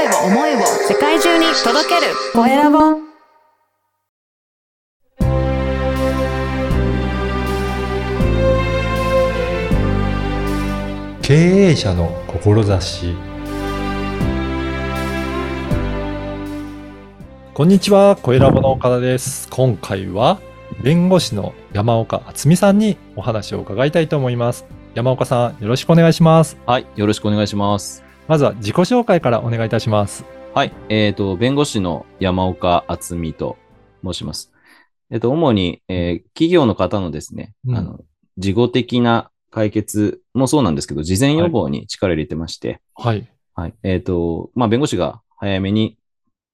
[0.00, 2.78] 声を、思いを世界中に届けるコエラボ。
[11.20, 13.14] 経営者の志
[17.52, 19.48] こんにちは、コエラボの岡田です。
[19.50, 20.40] 今回は
[20.82, 24.64] 弁護士の山岡敦美さんにお話を伺いたいと思います。
[24.94, 26.56] 山岡さん、よろしくお願いします。
[26.64, 28.09] はい、よろしくお願いします。
[28.30, 30.24] まずは自己紹介からお願いいたします。
[30.54, 33.58] はい、えっ、と、弁護士の山岡敦美と
[34.04, 34.52] 申します。
[35.10, 37.98] えっ、と、主に、えー企業の方のですね、うんあの、
[38.38, 43.28] 事後的な解決もそうなんですけど、事前予防に力入れてまして、はい。
[43.56, 45.98] はい、えっ、と、まあ、弁護士が早めに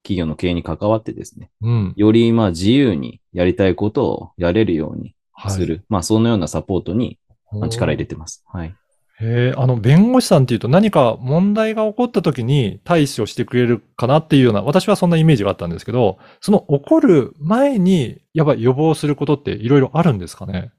[0.02, 1.92] 企業の経営に関わってですね、うん。
[1.94, 5.52] より、まあ、自由にやりたいことをやれるようにはい。
[5.52, 7.18] する、まあ、そのようなサポートに
[7.52, 8.14] まあ力入れて。
[8.14, 8.42] てます。
[8.46, 8.74] はい。
[9.18, 20.70] へえ、あの、弁護士さんっていうと何か問題が起こった時に対処してくれるかなっていうような、私はそんなイメージがあったんですけど、その起こる前に、やっぱり予防することっていろいろあるんですかね？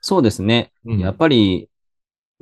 [0.00, 0.72] そうですね。
[0.86, 1.68] うんやっぱり、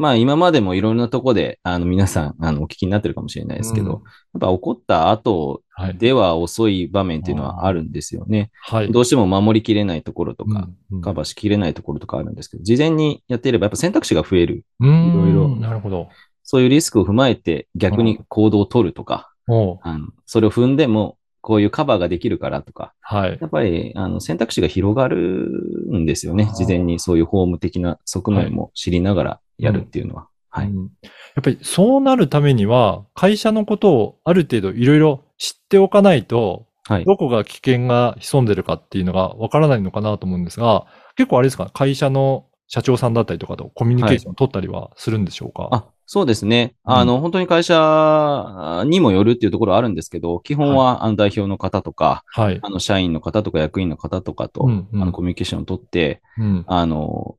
[0.00, 5.98] まあ今までもいろんなとこで、あの皆さん、あの、お聞きになってるかもしれないですけど、うんやっぱ起こった後はい。
[5.98, 8.50] では遅い場面っていうのはあるんですよね。
[8.62, 8.92] はい。
[8.92, 14.64] どうしても守りきれないところとか、うんうんカバーしきれないところとかあるんですけど、事前にやっていればやっぱ選択肢が増える。
[14.80, 16.08] いろいろなるほど。
[16.44, 23.38] そういうリスクを踏まえて逆に行動を取るとか、あのそれを踏んでもこういうカバーができるからとか、はい。
[23.40, 25.48] やっぱりあの選択肢が広がる
[25.92, 30.28] んですよね事前にそういう法務的な側面も知りながらやるっていうのは。
[30.48, 30.68] はい。
[30.68, 30.90] うん
[31.36, 37.04] やっぱりそうなるためには、会社のことをある程度いろいろ知っておかないと、はい。
[37.04, 46.74] どこが危険が潜んでるかっていうのがわからないのかなと思うんですが、結構あれですか、会社の社長さんだったりとかとコミュニケーションを取ったりはするんでしょうか、あ、そうですね。
[46.84, 52.58] うんあの、本当に会社にもよるっていうところはあるんですけど、基本は、あの代表の方とか、はい。
[52.60, 56.64] あの、社員の方とか役員の方とかと、うんうんあの、コミュニケーションを取って、うん。
[56.66, 57.36] あの、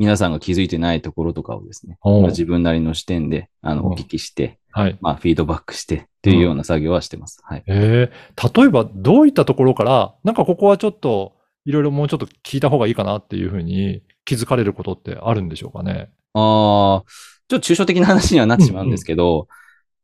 [0.00, 4.96] 皆さんが気づいてないところとかをですね、まあ自分なりの視点で、あの、うんお聞きして、はい。
[5.00, 7.40] まあ、フィードバックして、というような作業はしてます。
[7.42, 7.64] はい。
[7.66, 11.34] えー、例えばどういったところから、なんかここはちょっと、
[11.66, 16.08] いろいろもうちょっと聞いた方がいいかなっていうふうに気づかれることってあるんでしょうかね？
[16.32, 17.04] ああ、
[17.48, 19.48] ちょっと抽象的な話にはなってしまうんですけど、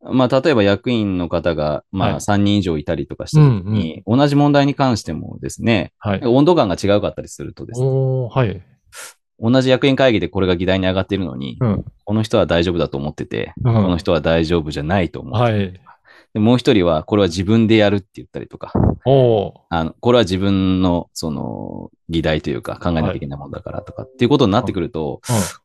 [0.02, 6.20] まあ、例えば役員の方が、まはいあ、3人以上いたりとかした時に、同じ問題に関してもですね、はい。
[6.24, 8.62] 温度感が違うかったりするとですね、はい。
[9.38, 11.84] 同じ役員会議でこれが議題に上がっているのに、うん。
[12.04, 15.40] この人は大丈夫だと思ってて、うんこの人は大丈夫じゃないと思う。
[15.40, 15.72] はい。
[16.36, 18.72] でもう一人は、これは自分でやるって言ったりとか。
[18.74, 25.20] あの、これは自分の、その、議題というか考えなきゃいけないものだからとかっていうことになってくると、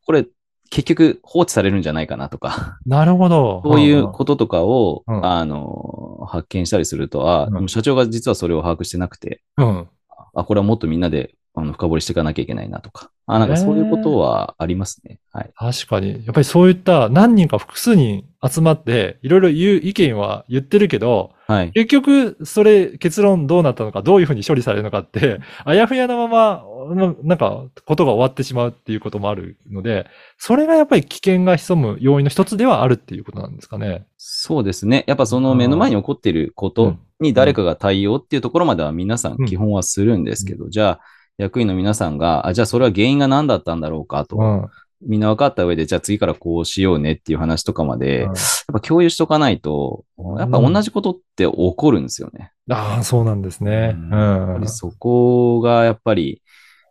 [0.06, 0.26] これ、
[0.70, 2.92] 結局放置されるんじゃないかなとか、うん。
[2.92, 3.62] なるほど。
[3.66, 9.90] そういうこととかを、うんあの、発見したりすると、あ、うん社長が実はそれを把握してなくて、うん。
[10.34, 15.18] あ、これはもっとみんなで、あの、深掘りしていかなきゃいけないなとか、あ、なんかそういうことはありますね。
[15.31, 15.52] はい。
[15.56, 16.25] 確かに。
[16.25, 21.72] やっぱりそういった何人か複数人集まって、いろいろ言う意見は言ってるけど、はい。
[21.72, 34.06] 結局、それ、結論どうなったのか、どういうふうに処理されるのかって、 あやふやなまま、ななんか、ことが終わってしまうっていうこともあるので、それがやっぱり危険が潜む要因の一つではあるっていうことなんですかね。
[34.18, 35.06] そうですね。
[35.08, 41.00] やっぱその目の前に起こっていることに誰かが対応っていうところまでは皆さん基本はするんですけど、じゃあ、
[41.41, 44.69] 役員の皆さんが、あ、じゃあそれは原因が何だったんだろうかと、うん。
[45.02, 48.35] みんな分かった上で、じゃあ次からこうしようねっていう話とかまで、うんやっ
[48.74, 50.06] ぱ共有しとかないと、
[50.38, 52.52] やっぱ同じことって起こるんですよね。
[52.69, 53.96] ああ、そうなんですね。
[53.97, 54.68] うん。
[54.68, 56.44] そこがやっぱり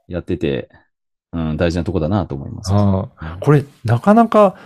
[0.08, 0.68] やってて、
[1.32, 2.72] うん、大事なとこだなと思います。
[2.72, 4.56] これ、なかなか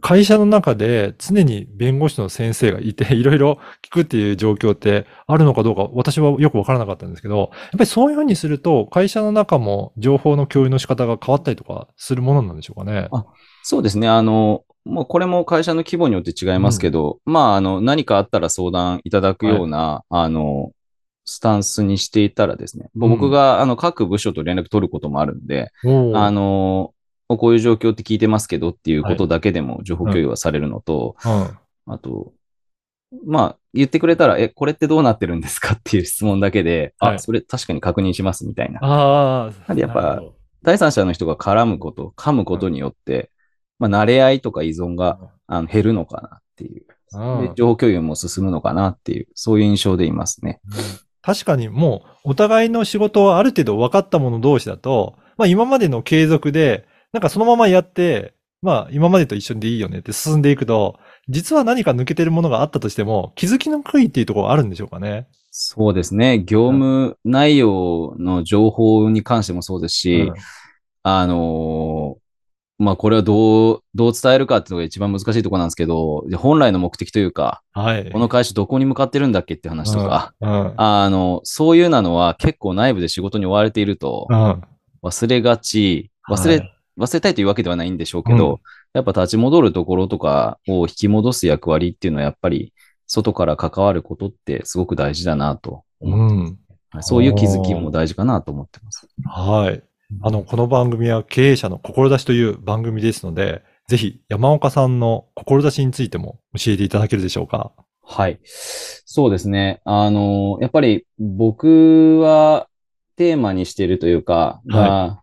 [0.00, 13.08] 会社の中で常に弁護士の先生がいて、 いろいろ聞くっていう状況ってあるのかどうか、私はよくわからなかったんですけど、やっぱりそういうふうにすると、会社の中も情報の共有の仕方が変わったりとかするものなんでしょうかね。
[13.10, 13.24] あ
[13.64, 14.08] そうですね。
[14.08, 20.70] あの、もうこれも会社の規模によって違いますけど、まあ、あの、何かあったら相談いただくような、あの、
[21.24, 23.10] スタンスにしていたらですね、うん。
[23.10, 25.70] 僕が、あの、各部署と連絡取ることもあるんで、
[26.14, 26.94] あの、
[27.36, 31.58] こういう状況って聞いてますけどっていうことだけでも情報共有はされるのと、うん
[31.90, 32.32] あと、
[33.24, 38.80] まあ、言ってくれたら、え、これってどうなってるんですかっていう質問だけで、あ、はいそれ確かに確認しますみたいな。
[38.82, 39.74] ああ。
[39.74, 40.22] やっぱ
[40.62, 43.30] 第三者の人が絡むこと、噛むことによって、
[43.78, 46.82] まあ、慣れ合いとか依存があの減るのかなっていう。
[46.82, 46.88] うん
[47.40, 50.60] で情報共有も進むのかなっていう、そういう印象でいますね。
[51.22, 65.28] 確かにもうお互いの仕事はある程度分かった者同士だと、まあ今までの継続で、なんかそのままやって、まあ今までと一緒でいいよねって進んでいくと、実は何か抜けてるものがあったとしても気づきにくいっていうところがあるんでしょうかね。
[65.50, 66.40] そうですね。
[66.44, 70.34] 業務内容の情報に関してもそうですし、うん
[71.02, 72.28] あのー
[72.78, 78.10] まあ、これはどう、どう伝えるかっていうのが一番難しいところなんですけど、で本来の目的というか、はい。
[78.12, 80.74] この会社どこに向かってるんだっけって話とか、うん、うん。
[80.76, 84.62] あの、そういうなのは結構内部で仕事に追われているとうん。
[85.02, 88.58] 忘れがち、忘れ、はい忘れたいというわけではないんでしょうけど、うん
[88.94, 92.72] やっぱ立ち戻るところとかを引き戻す役割っていうのはやっぱり
[93.06, 96.58] 外から関わることってすごく大事だなと思ってますうん。
[96.90, 99.06] はいそういう気づきも大事かなと思ってます。
[99.26, 99.82] はい。
[100.22, 107.72] あの、この番組は経営者の志という番組ですので、ぜひ山岡さんの志についても教えていただけるでしょうか？
[108.02, 108.40] はい。
[108.42, 109.82] そうですね。
[109.84, 112.68] あの、やっぱり僕は
[113.16, 115.22] テーマにしているというか、が、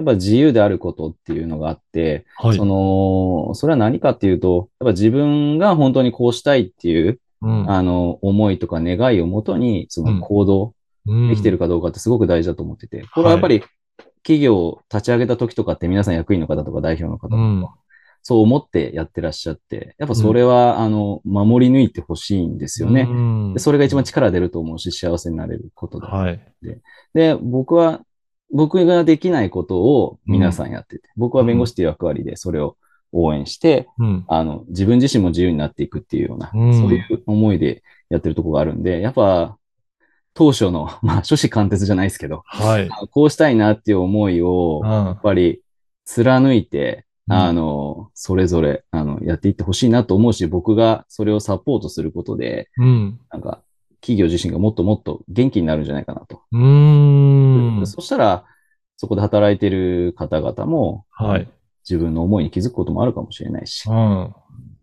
[0.00, 2.56] やっぱ自由であることっていうのがあって、はい。
[2.56, 10.74] その、それは何かっていうと、やっぱ自分が本当にこうしたいっていう、うんあの、思いとか願いをもとに、その行動
[11.06, 13.62] できてるかどうかってすごく大事だと思ってて、これはやっぱり
[14.22, 17.68] 企業を立ち上げた時とかって皆さん役員の方とか代表の方とか、うん
[18.22, 23.06] そう思ってやってらっしゃって、やっぱそれは、あの、守り抜いてほしいんですよね。
[23.08, 26.08] うんでそれが一番力出ると思うし、幸せになれることだ。
[26.08, 26.40] はい。
[27.14, 28.02] で、僕は、
[28.52, 32.76] 僕ができないことを皆さんやってて、僕は弁護士っていう役割でそれを
[33.12, 34.24] 応援して、うん。
[34.28, 39.56] あの、自分自身も自由になっていくっていうような、うんそういう思いでやってるところがあるんで、やっぱ、
[40.34, 42.88] 当初の、 まあ、諸子貫徹じゃないですけど、はい。
[43.10, 45.62] こうしたいなっていう思いを、うんやっぱり
[46.04, 53.20] 貫いて、うんあの、それぞれ、あの、やっていってほしいなと思うし、僕がそれをサポートすることで、うん。
[53.30, 53.62] なんか、
[54.00, 56.42] 企業自身がもっともっと元気になるんじゃないかなと。
[56.52, 57.86] うーん。
[57.86, 58.44] そしたら、
[58.96, 61.48] そこで働いてる方々も、はい。
[61.88, 63.92] 自分の思いに気づくこともあるかもしれないしう、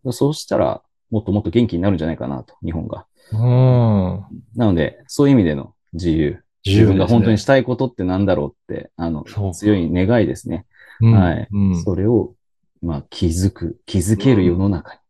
[0.09, 0.11] ん。
[0.11, 0.81] そうしたら、
[1.11, 3.05] もっともっと元気になるんじゃないかなと、日本が。
[3.31, 3.37] うん。
[4.55, 6.43] なので、そういう意味での自由。
[6.65, 9.23] 自分が本当にしたいことってなんだろうって、あの
[9.53, 10.65] 強い願いですね。
[10.99, 11.83] うんはいうん。
[11.83, 12.33] それを、
[12.81, 15.03] まあ、気づく、気づける世の中に、う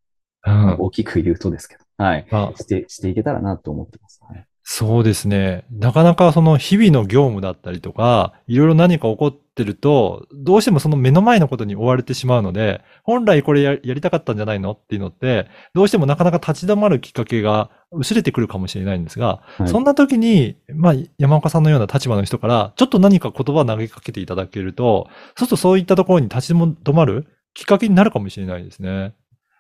[0.52, 2.28] ん大きく言うとですけど、はい。
[2.32, 4.22] あして、していけたらなと思ってます。
[4.28, 5.64] はいそうですね。
[5.72, 25.08] なかなかその日々の業務だったりとか、いろいろ何か起こってると、どうしてもその目の前のことに追われてしまうので、本来これややりたかったんじゃないのっていうのって、どうしてもなかなか立ち止まるきっかけが薄れてくるかもしれないんですが、はいそんな時に、まあ、山岡さんのような立場の人から、ちょっと何か言葉を投げかけていただけると、
[25.38, 29.14] そうするとそういったところに立ち止まるきっかけになるかもしれないですね。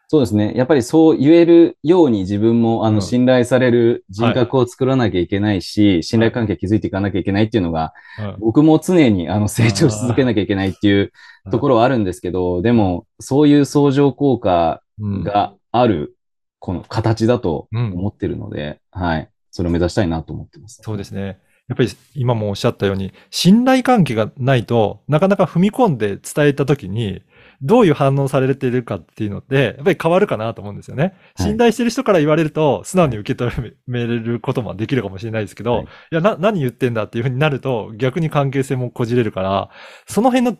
[0.09, 0.53] そうですね。
[0.55, 11.11] やっぱりそう言えるように自分も、あうんの、信頼される人格を作らなきゃいけないし、信頼関係築いていかなきゃいけないっていうのが、うん僕も常に、あの、成長し続けなきゃいけないっていう
[11.51, 16.15] ところはあるんですけど、でも、そういう相乗効果うんがある、
[16.59, 19.29] この形だとうん思ってるので、はい。
[19.51, 20.81] それを目指したいなと思ってます。
[20.83, 21.39] そうですね。
[21.67, 27.21] やっぱり今もおっしゃったように、信頼関係がないとなかなか踏み込んで伝えたときに、
[27.61, 31.03] どういう反応されてるかっていうのって、やっぱり変わるかなと思うんですよね。
[31.03, 39.69] はい信頼してる人から言われると、素直に受け止めれることもできるかもしれないですけど、はいい、や、な、何言ってんだっていうふうになると、逆に関係性もこじれるから、
[40.07, 40.57] その辺の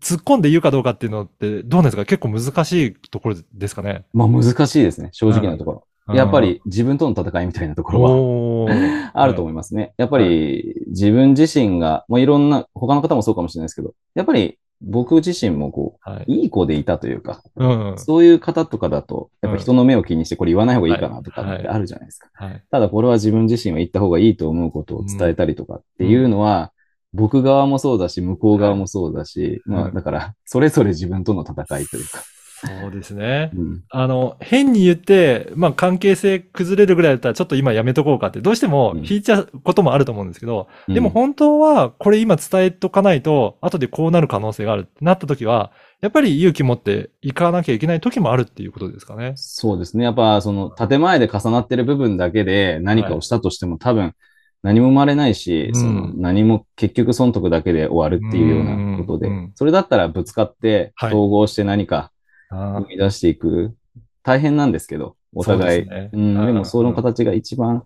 [0.00, 2.04] 突っ込んで言うかどうかっていうのって、どうなんですか？
[2.04, 4.04] 結構難しいところですかね。
[4.12, 5.86] まあ難しいですね、正直なところ。
[6.14, 9.92] やっぱり自分との戦いみたいなところは あると思いますね。
[9.96, 16.24] やっぱり自分自身が、まあ、いろんな、他の方もそうかもしれないですけど、やっぱり僕自身もこはい。
[16.26, 17.94] う、いい子でいたというか、うん。
[17.98, 22.28] そういう方とかだと、やっぱ人の目を気にしてこれ言わない方がいいかなとかってあるじゃないですか。
[22.32, 22.64] はい。
[22.70, 26.72] ただこれは自分自身は言った方がいいと思うことを伝えたりとかっていうのは、
[27.12, 32.22] 僕側もそうだし、向こう側もそうだし、まあはいだから、それぞれ自分との戦いというか。
[32.66, 33.50] そうですね。
[33.54, 33.84] うん。
[33.88, 49.32] あの、変に言って、まあ関係性崩れるぐらいだったらちょっと今やめとこうかって、どうしても引いちゃうこともあると思うんですけど、でも本当はこれ今伝えとかないと、後でこうなる可能性があるってなった時は、やっぱり勇気持っていかなきゃいけない時もあるっていうことですかね。
[49.36, 50.04] そうですね。
[50.04, 54.14] やっぱ、その、建前で重なってる部分だけで何かをしたとしても、多分、
[54.62, 55.80] 何も生まれないし、うん。
[55.80, 61.10] その、何も結局損得だけで終わるっていうようなことで、うんうんそれだったらぶつかって、はい。
[61.10, 62.10] 統合して何かあ
[62.50, 63.74] 生み出していく。
[64.22, 65.86] 大変なんですけど、お互い。
[65.86, 67.84] そうねうん、でもその形が一番、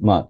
[0.00, 0.28] まあ、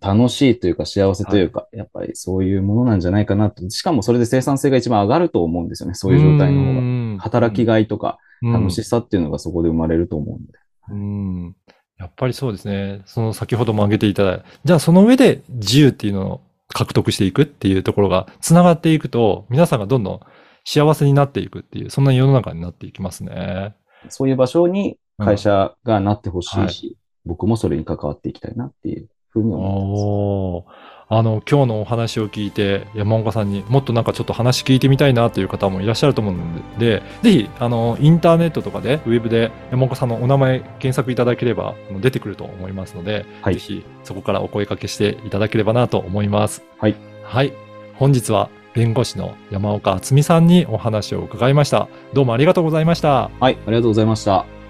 [0.00, 3.68] た楽しいというか幸せというか、やっぱりそういうものなんじゃないかなと。
[3.70, 5.94] しかもそれで生産性が一番上がると思うんですよね。
[5.94, 7.16] そういう状態の方が。
[7.16, 10.52] が働きがいとかうん楽しさっていうのがそこで生まれると思うんで。
[10.90, 11.56] うん。
[11.98, 13.02] やっぱりそうですね。
[13.06, 14.44] その先ほども挙げていただいた。
[14.64, 20.20] じゃあその上で自由っていうのを獲得していくっていうところが繋がっていくと、皆さんがどんどん
[20.64, 23.74] 幸せになっていくっていう、そんな世の中になっていきますね。
[24.08, 30.92] そういう場所に会社がなってほしいし、僕もそれに関わっていきたいなっていうふうに思ってます。
[31.14, 46.64] あの、今日のお話を聞いて、山岡さんにもっとなんかちょっと話聞いてみたいなという方もいらっしゃると思うので、ぜひ、あの、インターネットとかで、ウェブで山岡さんのお名前検索いただければ出てくると思いますので、はいぜひそこからお声掛けしていただければなと思います。
[46.78, 46.96] はい。
[47.24, 47.52] はい。
[47.96, 51.88] 本日は弁護士の山岡敦美さんにお話を伺いました。
[52.12, 53.30] どうもありがとうございました。
[53.40, 54.61] はい、ありがとうございました。